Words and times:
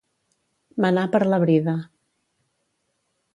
Menar 0.85 1.03
per 1.17 1.21
la 1.33 1.39
brida. 1.43 1.75